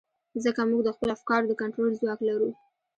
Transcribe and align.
ځکه 0.43 0.61
موږ 0.69 0.81
د 0.85 0.89
خپلو 0.95 1.11
افکارو 1.17 1.49
د 1.49 1.53
کنټرول 1.61 1.91
ځواک 2.01 2.19
لرو. 2.29 2.49